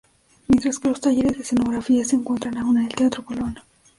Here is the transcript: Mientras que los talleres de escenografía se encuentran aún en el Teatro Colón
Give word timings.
Mientras 0.47 0.79
que 0.79 0.87
los 0.87 0.99
talleres 0.99 1.33
de 1.37 1.43
escenografía 1.43 2.03
se 2.03 2.15
encuentran 2.15 2.57
aún 2.57 2.79
en 2.79 2.87
el 2.87 2.91
Teatro 2.95 3.23
Colón 3.23 3.59